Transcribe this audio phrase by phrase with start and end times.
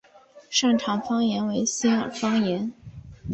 [0.49, 2.73] 擅长方言为新舄方言。